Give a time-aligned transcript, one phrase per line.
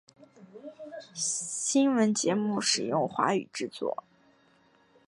[1.13, 4.03] 新闻节目使用华语制作。